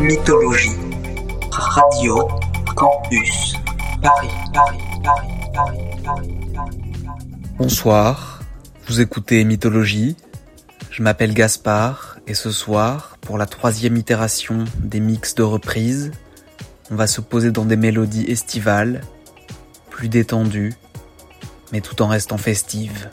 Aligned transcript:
Mythologie. 0.00 0.78
Radio 1.52 2.26
Campus. 2.74 3.54
Paris, 4.02 4.30
Bonsoir, 7.58 8.40
vous 8.88 9.02
écoutez 9.02 9.44
Mythologie. 9.44 10.16
Je 10.90 11.02
m'appelle 11.02 11.34
Gaspard 11.34 12.18
et 12.26 12.32
ce 12.32 12.50
soir, 12.50 13.18
pour 13.20 13.36
la 13.36 13.44
troisième 13.44 13.98
itération 13.98 14.64
des 14.78 15.00
mix 15.00 15.34
de 15.34 15.42
reprise, 15.42 16.12
on 16.90 16.94
va 16.94 17.06
se 17.06 17.20
poser 17.20 17.50
dans 17.50 17.66
des 17.66 17.76
mélodies 17.76 18.24
estivales, 18.26 19.02
plus 19.90 20.08
détendues, 20.08 20.72
mais 21.72 21.82
tout 21.82 22.00
en 22.00 22.08
restant 22.08 22.38
festives. 22.38 23.10